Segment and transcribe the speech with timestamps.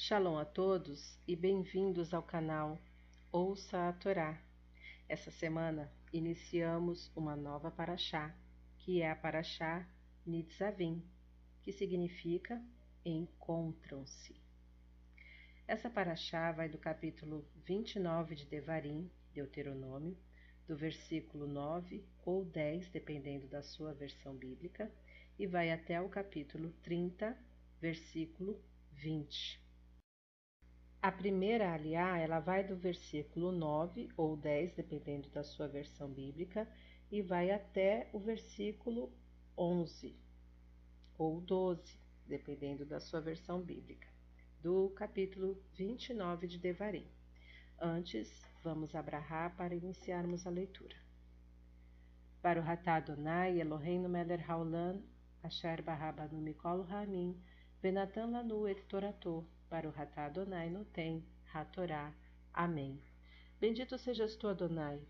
[0.00, 2.78] Shalom a todos e bem-vindos ao canal
[3.32, 4.40] Ouça a Torá.
[5.08, 8.32] Essa semana iniciamos uma nova paraxá,
[8.78, 9.84] que é a paraxá
[10.24, 11.02] Nitzavim,
[11.64, 12.64] que significa
[13.04, 14.40] encontram-se.
[15.66, 20.16] Essa paraxá vai do capítulo 29 de Devarim, Deuteronômio,
[20.68, 24.88] do versículo 9 ou 10, dependendo da sua versão bíblica,
[25.36, 27.36] e vai até o capítulo 30,
[27.80, 28.62] versículo
[28.92, 29.67] 20.
[31.00, 36.68] A primeira aliá, ela vai do versículo 9 ou 10, dependendo da sua versão bíblica,
[37.08, 39.12] e vai até o versículo
[39.56, 40.16] 11
[41.16, 44.08] ou 12, dependendo da sua versão bíblica,
[44.60, 47.06] do capítulo 29 de Devarim.
[47.80, 48.28] Antes,
[48.64, 50.96] vamos abrahar para iniciarmos a leitura.
[52.42, 55.00] Para o Ratá Adonai, Eloheinu Meler Haolam,
[55.44, 57.40] Asher Barrabanu Mikol Ramin,
[57.80, 62.12] Venatan Lanu Et Torator, para o Ratá Adonai no tem, Hatorá.
[62.52, 63.00] Amém.
[63.60, 65.00] Bendito sejas tu, Adonai,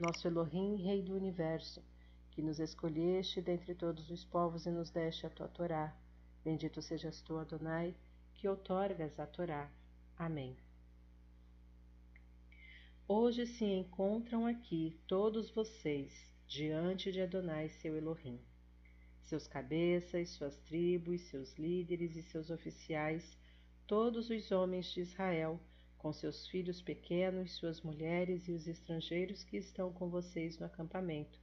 [0.00, 1.82] nosso Elohim, Rei do Universo,
[2.30, 5.94] que nos escolheste dentre todos os povos e nos deste a tua Torá.
[6.44, 7.94] Bendito sejas tu, Adonai,
[8.34, 9.70] que outorgas a Torá.
[10.16, 10.56] Amém.
[13.08, 16.12] Hoje se encontram aqui todos vocês
[16.46, 18.40] diante de Adonai, seu Elohim.
[19.24, 23.36] Seus cabeças, suas tribos, seus líderes e seus oficiais
[23.86, 25.60] todos os homens de Israel,
[25.96, 31.38] com seus filhos pequenos, suas mulheres e os estrangeiros que estão com vocês no acampamento,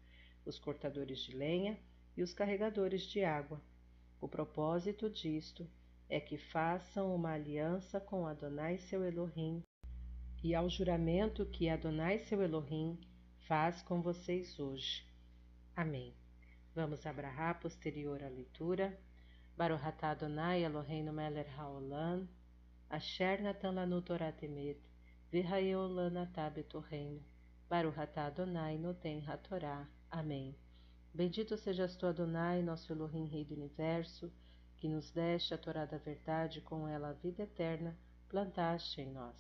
[0.46, 1.80] os cortadores de lenha
[2.18, 3.62] e os carregadores de água.
[4.20, 5.70] O propósito disto
[6.10, 9.64] é que façam uma aliança com Adonai seu Elohim
[10.44, 13.00] e ao juramento que Adonai seu Elohim
[13.48, 15.06] faz com vocês hoje.
[15.76, 16.14] Amém.
[16.76, 19.00] Vamos abrahar posterior à leitura.
[19.56, 22.28] Baruch atah Adonai Eloheinu melech haolam,
[22.90, 24.78] asher natan lanu Torah temet,
[25.32, 27.22] v'hayeu lana betorreino.
[27.70, 29.88] Baruch atah Adonai noten hatorá.
[30.12, 30.56] Amém.
[31.14, 34.32] Bendito sejas tu, Adonai, nosso Elohim, Rei do Universo,
[34.78, 37.96] que nos deste a Torá da verdade, com ela a vida eterna,
[38.28, 39.36] plantaste em nós.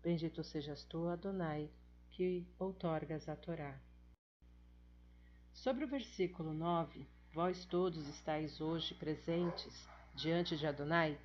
[0.00, 1.68] Bendito sejas tu, Adonai,
[2.10, 3.76] que outorgas a Torá.
[5.52, 11.18] Sobre o versículo 9, Vós todos estáis hoje presentes diante de Adonai?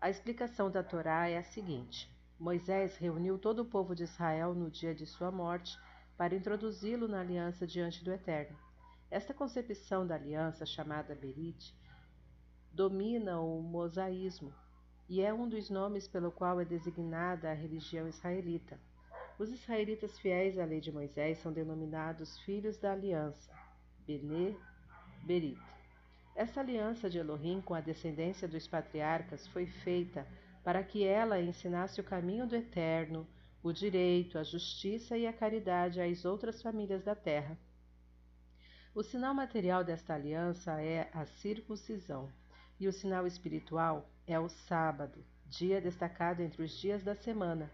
[0.00, 4.70] A explicação da Torá é a seguinte: Moisés reuniu todo o povo de Israel no
[4.70, 5.76] dia de sua morte
[6.16, 8.56] para introduzi-lo na aliança diante do Eterno.
[9.10, 11.76] Esta concepção da aliança, chamada Berit,
[12.70, 14.54] domina o mosaísmo
[15.08, 18.78] e é um dos nomes pelo qual é designada a religião israelita.
[19.36, 23.63] Os israelitas fiéis à lei de Moisés são denominados filhos da aliança.
[24.06, 24.56] Bene
[25.22, 25.58] Berit.
[26.36, 30.26] Essa aliança de Elohim com a descendência dos patriarcas foi feita
[30.62, 33.26] para que ela ensinasse o caminho do eterno,
[33.62, 37.56] o direito, a justiça e a caridade às outras famílias da terra.
[38.94, 42.30] O sinal material desta aliança é a circuncisão,
[42.78, 47.70] e o sinal espiritual é o sábado, dia destacado entre os dias da semana.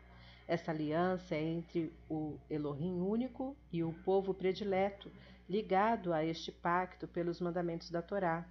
[0.46, 5.10] Essa aliança é entre o Elohim único e o povo predileto,
[5.50, 8.46] ligado a este pacto pelos mandamentos da Torá.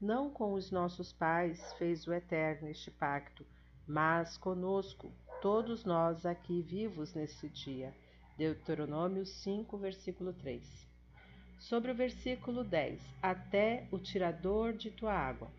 [0.00, 3.44] Não com os nossos pais fez o Eterno este pacto,
[3.84, 7.92] mas conosco, todos nós aqui vivos nesse dia.
[8.38, 10.86] Deuteronômio 5, versículo 3.
[11.58, 15.50] Sobre o versículo 10, até o tirador de tua água.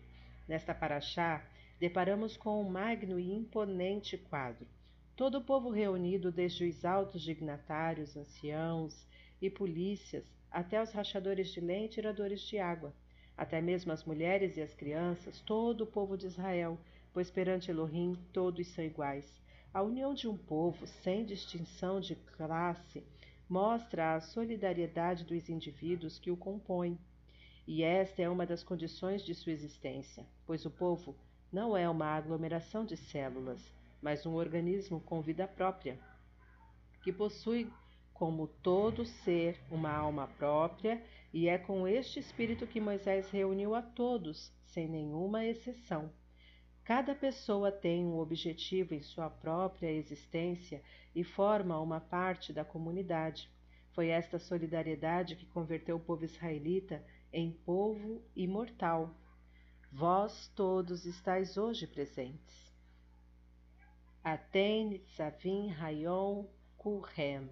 [0.48, 1.44] Nesta paraxá,
[1.78, 4.66] deparamos com um magno e imponente quadro.
[5.14, 9.06] Todo o povo reunido, desde os altos dignatários, anciãos
[9.40, 12.94] e polícias, até os rachadores de lenha e tiradores de água,
[13.36, 16.78] até mesmo as mulheres e as crianças, todo o povo de Israel,
[17.12, 19.40] pois perante Elohim todos são iguais.
[19.72, 23.04] A união de um povo, sem distinção de classe,
[23.48, 26.98] mostra a solidariedade dos indivíduos que o compõem.
[27.66, 31.14] E esta é uma das condições de sua existência, pois o povo
[31.52, 33.60] não é uma aglomeração de células,
[34.00, 35.98] mas um organismo com vida própria,
[37.02, 37.70] que possui
[38.18, 41.02] como todo ser uma alma própria,
[41.34, 46.10] e é com este espírito que Moisés reuniu a todos, sem nenhuma exceção.
[46.82, 50.82] Cada pessoa tem um objetivo em sua própria existência
[51.14, 53.50] e forma uma parte da comunidade.
[53.92, 59.14] Foi esta solidariedade que converteu o povo israelita em povo imortal.
[59.92, 62.74] Vós todos estáis hoje presentes.
[64.24, 66.46] Aten, Zavim, Rayon,
[66.78, 67.50] Kurem.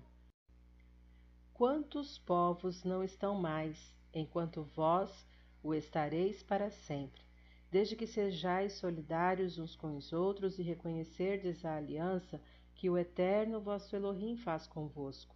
[1.64, 5.26] Quantos povos não estão mais, enquanto vós
[5.62, 7.22] o estareis para sempre?
[7.70, 12.38] desde que sejais solidários uns com os outros e reconhecerdes a aliança
[12.74, 15.34] que o Eterno vosso Elohim faz convosco.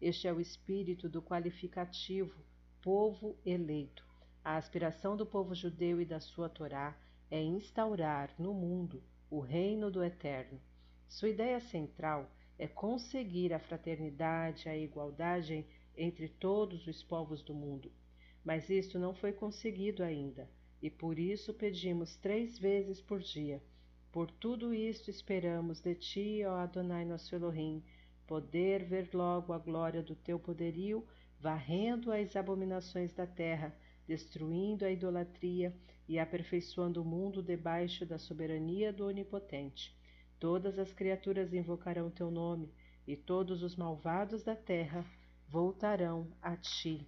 [0.00, 2.42] Este é o espírito do qualificativo
[2.80, 4.02] povo eleito.
[4.42, 6.96] A aspiração do povo judeu e da sua Torá
[7.30, 10.58] é instaurar no mundo o reino do Eterno.
[11.06, 15.64] Sua ideia central é conseguir a fraternidade, a igualdade
[15.96, 17.90] entre todos os povos do mundo.
[18.44, 20.48] Mas isto não foi conseguido ainda
[20.80, 23.62] e por isso pedimos três vezes por dia.
[24.12, 27.82] Por tudo isto esperamos de ti, ó Adonai nosso Elohim,
[28.26, 31.06] poder ver logo a glória do teu poderio,
[31.40, 33.76] varrendo as abominações da terra,
[34.06, 35.74] destruindo a idolatria
[36.08, 39.94] e aperfeiçoando o mundo debaixo da soberania do Onipotente.
[40.38, 42.72] Todas as criaturas invocarão teu nome,
[43.06, 45.06] e todos os malvados da terra
[45.48, 47.06] voltarão a ti.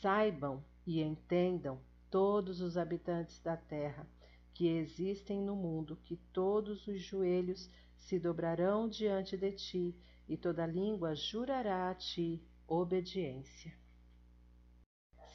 [0.00, 4.06] Saibam e entendam todos os habitantes da terra
[4.54, 9.94] que existem no mundo, que todos os joelhos se dobrarão diante de ti
[10.28, 13.74] e toda língua jurará a ti obediência.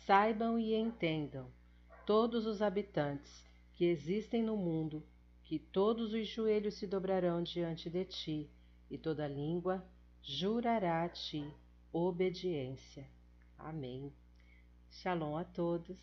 [0.05, 1.51] Saibam e entendam
[2.05, 5.03] todos os habitantes que existem no mundo,
[5.51, 8.49] que todos os joelhos se dobrarão diante de ti
[8.89, 9.85] e toda língua
[10.21, 11.45] jurará a ti
[11.91, 13.05] obediência.
[13.57, 14.13] Amém.
[14.89, 15.99] Shalom a todos